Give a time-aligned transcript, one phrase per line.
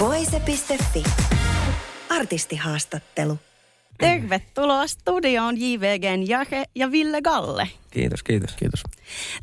[0.00, 1.04] Voise.fi.
[2.08, 3.38] Artistihaastattelu.
[3.98, 7.68] Tervetuloa studioon JVGn Jake ja Ville Galle.
[7.90, 8.56] Kiitos, kiitos.
[8.56, 8.82] Kiitos.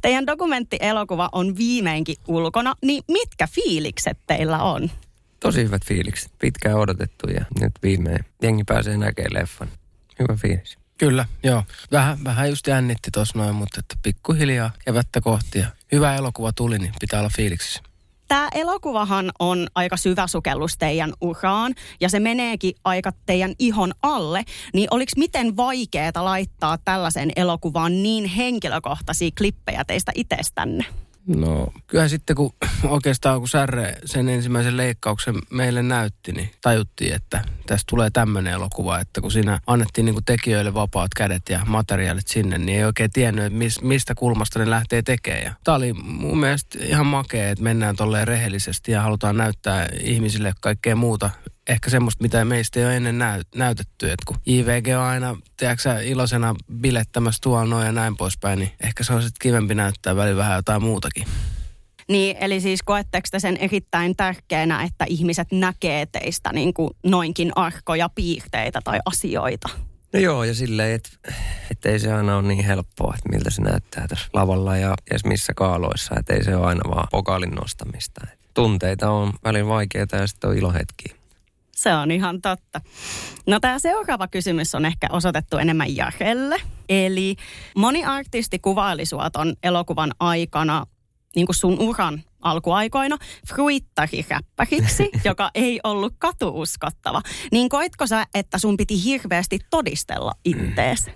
[0.02, 4.91] Teidän dokumenttielokuva on viimeinkin ulkona, niin mitkä fiilikset teillä on?
[5.39, 6.31] Tosi hyvät fiilikset.
[6.39, 9.69] Pitkään odotettu ja nyt viimein jengi pääsee näkemään leffan.
[10.19, 10.77] Hyvä fiilis.
[10.97, 11.63] Kyllä, joo.
[11.91, 16.80] Vähän, vähän just jännitti tuossa noin, mutta että pikkuhiljaa kevättä kohti ja hyvä elokuva tuli,
[16.80, 17.86] niin pitää olla fiiliksissä.
[18.27, 24.44] Tämä elokuvahan on aika syvä sukellus teidän uraan ja se meneekin aika teidän ihon alle.
[24.73, 30.86] Niin oliko miten vaikeaa laittaa tällaisen elokuvaan niin henkilökohtaisia klippejä teistä itsestänne?
[31.28, 37.42] No kyllähän sitten kun oikeastaan kun Särre sen ensimmäisen leikkauksen meille näytti, niin tajuttiin, että
[37.66, 42.28] tästä tulee tämmöinen elokuva, että kun siinä annettiin niin kuin tekijöille vapaat kädet ja materiaalit
[42.28, 45.56] sinne, niin ei oikein tiennyt, että mis, mistä kulmasta ne lähtee tekemään.
[45.64, 50.95] Tämä oli mun mielestä ihan makea, että mennään tolleen rehellisesti ja halutaan näyttää ihmisille kaikkea
[50.95, 51.30] muuta
[51.67, 54.11] ehkä semmoista, mitä meistä ei ole ennen näy, näytetty.
[54.11, 59.03] Että kun IVG on aina, tiedätkö ilosena bilettämässä tuolla noin ja näin poispäin, niin ehkä
[59.03, 61.27] se on sitten kivempi näyttää välillä vähän jotain muutakin.
[62.07, 67.51] Niin, eli siis koetteko te sen erittäin tärkeänä, että ihmiset näkee teistä niin kuin noinkin
[67.55, 69.69] arkoja piirteitä tai asioita?
[70.13, 71.09] No joo, ja silleen, että
[71.71, 75.25] et ei se aina ole niin helppoa, että miltä se näyttää tässä lavalla ja edes
[75.25, 76.15] missä kaaloissa.
[76.19, 78.21] Että ei se ole aina vaan pokaalin nostamista.
[78.33, 81.16] Et tunteita on välillä vaikeita ja sitten on ilohetkiä.
[81.78, 82.81] Se on ihan totta.
[83.47, 86.61] No tämä seuraava kysymys on ehkä osoitettu enemmän Jahelle.
[86.89, 87.36] Eli
[87.75, 90.85] moni artisti kuvaili sua ton elokuvan aikana,
[91.35, 97.22] niin kuin sun uran alkuaikoina, fruittariräppäriksi, joka ei ollut katuuskottava.
[97.51, 101.09] Niin koitko sä, että sun piti hirveästi todistella ittees?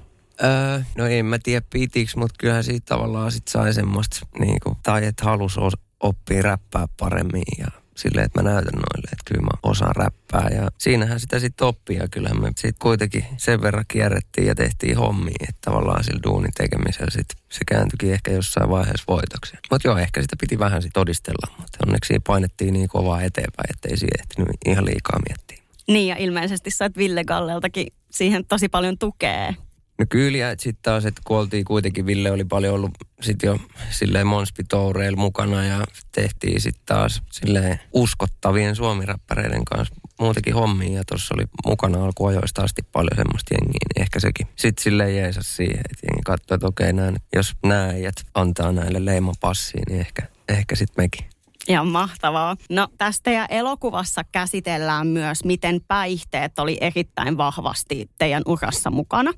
[0.44, 4.76] Öö, no en mä tiedä pitiks, mutta kyllähän siitä tavallaan sit sai semmoista, niin kuin,
[4.84, 5.60] tai että halus
[6.00, 10.50] oppia räppää paremmin ja silleen, että mä näytän noille, että kyllä mä osaan räppää.
[10.56, 14.98] Ja siinähän sitä sitten oppii ja kyllähän me sitten kuitenkin sen verran kierrettiin ja tehtiin
[14.98, 19.58] hommia, että tavallaan sillä duunin tekemisellä sit se kääntyikin ehkä jossain vaiheessa voitoksi.
[19.72, 23.98] Mutta joo, ehkä sitä piti vähän sitten todistella, mutta onneksi painettiin niin kovaa eteenpäin, ettei
[23.98, 25.58] siihen ehtinyt ihan liikaa miettiä.
[25.88, 29.54] Niin ja ilmeisesti sait Ville Galleltakin siihen tosi paljon tukea.
[30.02, 32.92] No kyllä, että sitten taas, että kun oltiin kuitenkin, Ville oli paljon ollut
[33.22, 40.98] sitten jo silleen Monspitoureilla mukana ja tehtiin sitten taas silleen uskottavien suomiräppäreiden kanssa muutenkin hommia
[40.98, 45.56] ja tuossa oli mukana alkuajoista asti paljon semmoista jengiä, niin ehkä sekin sitten silleen jeesas
[45.56, 47.90] siihen, että jengi katsoi, että okei, näin, jos nämä
[48.34, 51.26] antaa näille leimapassiin, niin ehkä, ehkä sitten mekin.
[51.68, 52.56] Ihan mahtavaa.
[52.70, 59.32] No tästä ja elokuvassa käsitellään myös, miten päihteet oli erittäin vahvasti teidän urassa mukana.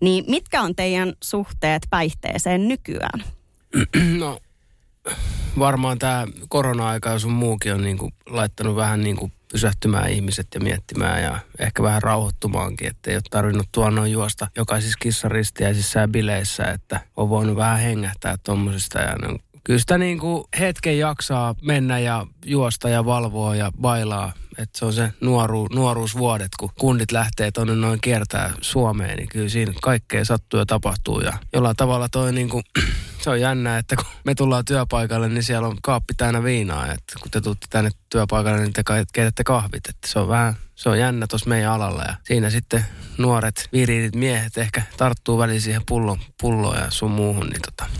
[0.00, 3.24] Niin mitkä on teidän suhteet päihteeseen nykyään?
[4.18, 4.38] No
[5.58, 11.22] varmaan tämä korona-aika ja sun muukin on niinku laittanut vähän niinku pysähtymään ihmiset ja miettimään
[11.22, 17.00] ja ehkä vähän rauhoittumaankin, että ei ole tarvinnut tuonnoin juosta jokaisissa kissaristiäisissä ja bileissä, että
[17.16, 21.98] on voinut vähän hengähtää tuommoisista ja ne on kyllä sitä niin kuin hetken jaksaa mennä
[21.98, 24.32] ja juosta ja valvoa ja bailaa.
[24.58, 29.48] Että se on se nuoru, nuoruusvuodet, kun kundit lähtee tuonne noin kiertää Suomeen, niin kyllä
[29.48, 31.20] siinä kaikkea sattuu ja tapahtuu.
[31.20, 32.64] Ja jollain tavalla toi niin kuin,
[33.22, 36.86] se on jännä, että kun me tullaan työpaikalle, niin siellä on kaappi täynnä viinaa.
[36.86, 38.82] Että kun te tuutte tänne työpaikalle, niin te
[39.12, 39.88] keitätte kahvit.
[39.88, 42.02] Että se on vähän, se on jännä tuossa meidän alalla.
[42.02, 42.84] Ja siinä sitten
[43.18, 47.90] nuoret, viriitit miehet ehkä tarttuu väliin siihen pullon, pulloon ja sun muuhun, niin tota,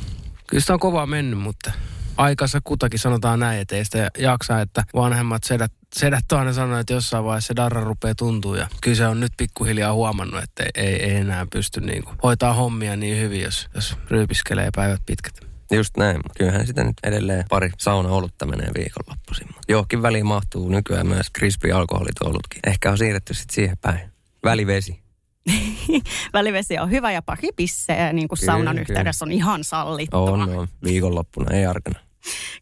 [0.47, 1.73] Kyllä sitä on kovaa mennyt, mutta
[2.17, 6.93] aikansa kutakin sanotaan näin, että ei sitä jaksa, että vanhemmat sedät, sedät aina sanoo, että
[6.93, 8.57] jossain vaiheessa se darra rupeaa tuntua.
[8.57, 12.53] Ja kyllä se on nyt pikkuhiljaa huomannut, että ei, ei enää pysty niin kuin hoitaa
[12.53, 15.41] hommia niin hyvin, jos, jos ryypiskelee päivät pitkät.
[15.71, 19.49] Just näin, kyllähän sitä nyt edelleen pari sauna olutta menee viikonloppuisin.
[19.69, 22.61] Johonkin väliin mahtuu nykyään myös crispy alkoholitoulutkin.
[22.67, 24.01] Ehkä on siirretty sitten siihen päin.
[24.45, 25.06] Välivesi.
[26.33, 30.21] välivesi on hyvä ja pari pisseä, niin kuin kyllä, saunan yhteydessä on ihan sallittua.
[30.21, 30.69] On, on.
[30.85, 32.01] Viikonloppuna, ei arkana.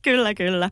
[0.02, 0.70] kyllä, kyllä.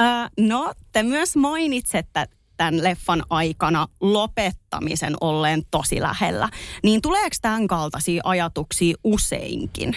[0.00, 2.26] Äh, no, te myös mainitsette
[2.56, 6.48] tämän leffan aikana lopettamisen olleen tosi lähellä.
[6.82, 9.96] Niin tuleeko tämän kaltaisia ajatuksia useinkin?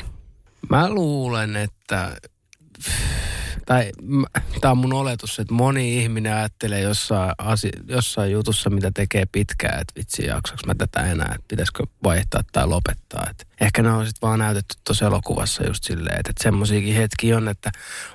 [0.69, 2.17] Mä luulen, että
[3.69, 3.92] tai
[4.62, 9.81] tämä on mun oletus, että moni ihminen ajattelee jossain, asi, jossain jutussa, mitä tekee pitkään,
[9.81, 13.27] että vitsi jaksaks mä tätä enää, että pitäisikö vaihtaa tai lopettaa.
[13.30, 17.33] Et ehkä ne on sitten vaan näytetty tuossa elokuvassa just silleen, että, että semmoisiakin hetki
[17.33, 17.71] on, että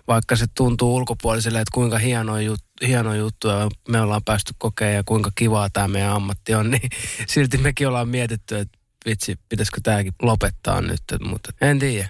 [0.09, 4.95] vaikka se tuntuu ulkopuoliselle, että kuinka hieno juttu, hieno juttu ja me ollaan päästy kokemaan
[4.95, 6.91] ja kuinka kivaa tämä meidän ammatti on, niin
[7.27, 12.09] silti mekin ollaan mietitty, että vitsi, pitäisikö tämäkin lopettaa nyt, mutta en tiedä.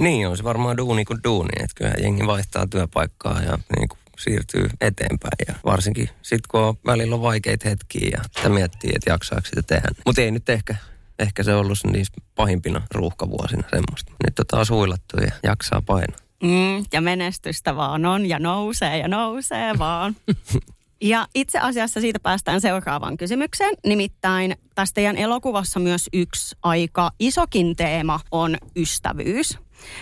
[0.00, 3.98] Niin on se varmaan duuni kuin duuni, että kyllä jengi vaihtaa työpaikkaa ja niin kuin
[4.18, 5.32] siirtyy eteenpäin.
[5.48, 9.62] Ja varsinkin sitten kun on välillä on vaikeita hetkiä ja sitä miettii, että jaksaako sitä
[9.62, 9.88] tehdä.
[10.06, 10.76] Mutta ei nyt ehkä,
[11.18, 14.12] ehkä se ollut niissä pahimpina ruuhkavuosina semmoista.
[14.24, 16.18] Nyt on taas huilattu ja jaksaa painaa.
[16.42, 20.16] Mm, ja menestystä vaan on ja nousee ja nousee vaan.
[21.02, 23.74] Ja itse asiassa siitä päästään seuraavaan kysymykseen.
[23.86, 29.58] Nimittäin tästä teidän elokuvassa myös yksi aika isokin teema on ystävyys.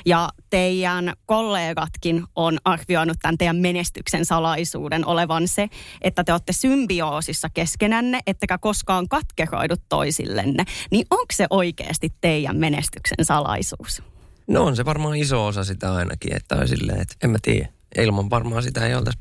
[0.07, 5.69] Ja teidän kollegatkin on arvioinut tämän teidän menestyksen salaisuuden olevan se,
[6.03, 10.65] että te olette symbioosissa keskenänne, ettekä koskaan katkeroidu toisillenne.
[10.91, 14.03] Niin onko se oikeasti teidän menestyksen salaisuus?
[14.47, 17.69] No on se varmaan iso osa sitä ainakin, että silleen, että en mä tiedä.
[17.99, 19.19] Ilman varmaan sitä ei oltaisi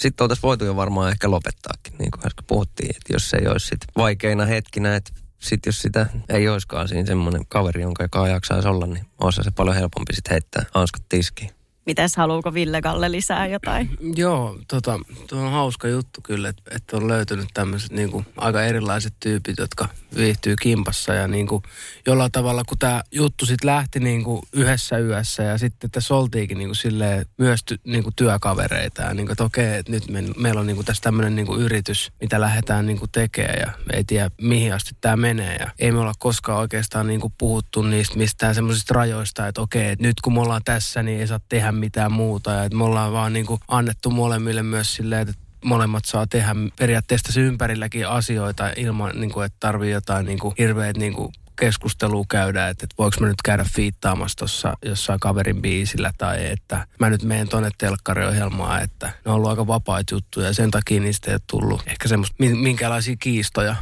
[0.00, 3.46] sitten oltaisiin voitu jo varmaan ehkä lopettaakin, niin kuin äsken puhuttiin, että jos se ei
[3.46, 8.28] olisi sit vaikeina hetkinä, että sitten jos sitä ei olisikaan siinä semmoinen kaveri, jonka joka
[8.28, 11.50] jaksaisi olla, niin olisi se paljon helpompi sitten heittää hanskat tiskiin.
[11.86, 13.90] Mites, haluuko Ville Galle lisää jotain?
[14.16, 19.14] Joo, tota, tuo on hauska juttu kyllä, että, että on löytynyt tämmöiset niin aika erilaiset
[19.20, 21.62] tyypit, jotka viihtyy kimpassa ja niin kuin,
[22.06, 26.58] jollain tavalla, kun tämä juttu sitten lähti niin kuin yhdessä yössä ja sitten tässä oltiinkin
[26.58, 30.08] niin kuin silleen myös ty, niin kuin työkavereita ja niin kuin, että okei, että nyt
[30.08, 33.58] me, meillä on niin kuin tässä tämmöinen niin kuin yritys, mitä lähdetään niin kuin tekemään
[33.60, 37.32] ja ei tiedä mihin asti tämä menee ja ei me olla koskaan oikeastaan niin kuin
[37.38, 41.26] puhuttu niistä mistään semmoisista rajoista, että okei, että nyt kun me ollaan tässä, niin ei
[41.26, 42.50] saa tehdä mitään muuta.
[42.50, 46.54] Ja että me ollaan vaan niin kuin annettu molemmille myös silleen, että molemmat saa tehdä
[46.78, 52.24] periaatteessa ympärilläkin asioita ilman, niin kuin, että tarvii jotain niin kuin, hirveät niin kuin, keskustelua
[52.28, 57.10] käydä, että, että voiko mä nyt käydä fiittaamassa tuossa jossain kaverin biisillä tai että mä
[57.10, 61.30] nyt menen tonne telkkariohjelmaan, että ne on ollut aika vapaita juttuja ja sen takia niistä
[61.30, 63.76] ei ole tullut ehkä semmoista minkälaisia kiistoja.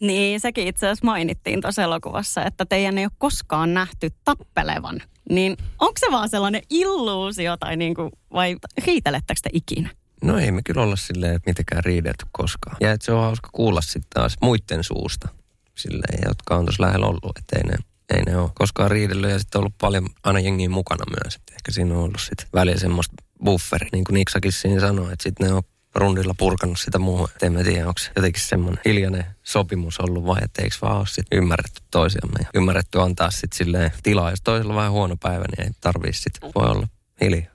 [0.00, 5.00] Niin, sekin itse asiassa mainittiin tuossa elokuvassa, että teidän ei ole koskaan nähty tappelevan.
[5.30, 8.56] Niin onko se vaan sellainen illuusio tai niin kuin, vai
[8.86, 9.90] riitelettekö te ikinä?
[10.22, 12.76] No ei me kyllä olla silleen mitenkään riidelty koskaan.
[12.80, 15.28] Ja että se on hauska kuulla sitten taas muiden suusta,
[15.74, 17.74] silleen, jotka on tuossa lähellä ollut, että ei ne,
[18.14, 21.34] ei ne ole koskaan riidellyt ja sitten ollut paljon aina jengiä mukana myös.
[21.34, 25.22] Et ehkä siinä on ollut sitten välillä semmoista bufferi, niin kuin Niksakin siinä sanoi, että
[25.22, 25.62] sitten ne on
[25.94, 27.28] rundilla purkanut sitä muuhun.
[27.36, 31.06] Et en mä tiedä, onko jotenkin semmoinen hiljainen sopimus ollut vai että eikö vaan ole
[31.06, 32.38] sit ymmärretty toisiamme.
[32.40, 36.50] Ja ymmärretty antaa sitten silleen tilaa, jos toisella vähän huono päivä, niin ei tarvii sitten,
[36.54, 36.88] voi olla
[37.20, 37.52] hiljaa.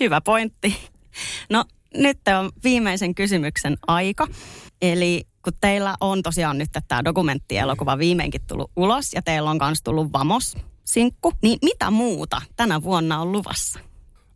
[0.00, 0.76] Hyvä pointti.
[1.50, 1.64] No
[1.94, 4.28] nyt on viimeisen kysymyksen aika.
[4.82, 9.82] Eli kun teillä on tosiaan nyt tämä dokumenttielokuva viimeinkin tullut ulos ja teillä on myös
[9.82, 13.80] tullut Vamos-sinkku, niin mitä muuta tänä vuonna on luvassa?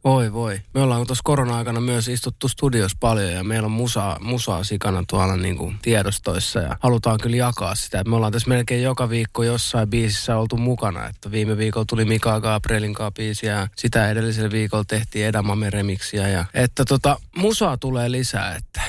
[0.06, 0.60] Voi voi.
[0.74, 5.36] Me ollaan tuossa korona-aikana myös istuttu studios paljon ja meillä on musaa, musaa sikana tuolla
[5.36, 8.04] niin kuin tiedostoissa ja halutaan kyllä jakaa sitä.
[8.04, 11.06] Me ollaan tässä melkein joka viikko jossain biisissä oltu mukana.
[11.06, 16.28] Että viime viikolla tuli Mika Gabrielin kanssa biisi ja sitä edellisellä viikolla tehtiin Edamame remiksiä.
[16.28, 18.82] Ja, että tota, musaa tulee lisää, että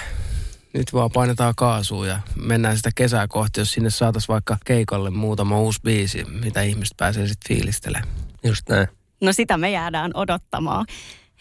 [0.73, 5.59] nyt vaan painetaan kaasua ja mennään sitä kesää kohti, jos sinne saataisiin vaikka keikalle muutama
[5.59, 8.13] uusi biisi, mitä ihmiset pääsee sitten fiilistelemään.
[8.43, 8.87] Just näin.
[9.21, 10.85] No sitä me jäädään odottamaan.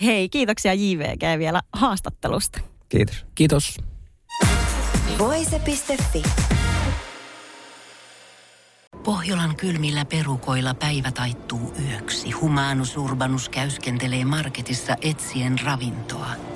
[0.01, 2.61] Hei, kiitoksia JVG vielä haastattelusta.
[2.89, 3.27] Kiitos.
[3.35, 3.79] Kiitos.
[5.19, 6.23] Voise.fi.
[9.05, 12.31] Pohjolan kylmillä perukoilla päivä taittuu yöksi.
[12.31, 16.56] Humanus Urbanus käyskentelee marketissa etsien ravintoa.